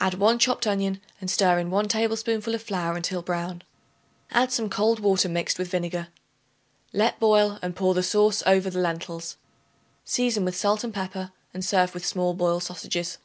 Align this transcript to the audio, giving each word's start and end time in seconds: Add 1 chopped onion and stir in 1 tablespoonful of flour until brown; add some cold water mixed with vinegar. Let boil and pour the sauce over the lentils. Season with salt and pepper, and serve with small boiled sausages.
Add 0.00 0.14
1 0.14 0.40
chopped 0.40 0.66
onion 0.66 1.00
and 1.20 1.30
stir 1.30 1.60
in 1.60 1.70
1 1.70 1.86
tablespoonful 1.86 2.52
of 2.52 2.60
flour 2.64 2.96
until 2.96 3.22
brown; 3.22 3.62
add 4.32 4.50
some 4.50 4.68
cold 4.68 4.98
water 4.98 5.28
mixed 5.28 5.56
with 5.56 5.68
vinegar. 5.70 6.08
Let 6.92 7.20
boil 7.20 7.60
and 7.62 7.76
pour 7.76 7.94
the 7.94 8.02
sauce 8.02 8.42
over 8.44 8.70
the 8.70 8.80
lentils. 8.80 9.36
Season 10.04 10.44
with 10.44 10.56
salt 10.56 10.82
and 10.82 10.92
pepper, 10.92 11.30
and 11.54 11.64
serve 11.64 11.94
with 11.94 12.04
small 12.04 12.34
boiled 12.34 12.64
sausages. 12.64 13.18